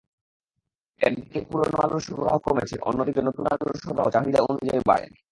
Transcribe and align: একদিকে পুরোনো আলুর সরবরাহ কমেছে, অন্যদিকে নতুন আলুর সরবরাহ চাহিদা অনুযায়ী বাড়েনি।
একদিকে 1.01 1.39
পুরোনো 1.49 1.77
আলুর 1.77 2.01
সরবরাহ 2.01 2.37
কমেছে, 2.37 2.75
অন্যদিকে 2.81 3.21
নতুন 3.21 3.45
আলুর 3.45 3.75
সরবরাহ 3.83 4.07
চাহিদা 4.09 4.39
অনুযায়ী 4.49 4.81
বাড়েনি। 4.87 5.17